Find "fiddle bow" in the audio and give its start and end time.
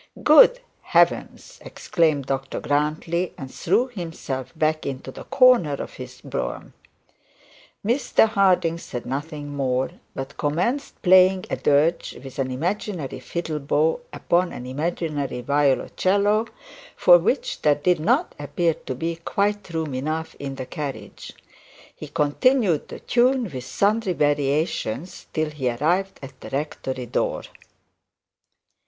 13.19-13.99